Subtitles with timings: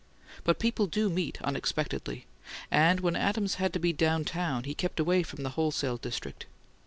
[0.43, 2.25] But people do meet unexpectedly;
[2.71, 6.47] and when Adams had to be down town he kept away from the "wholesale district."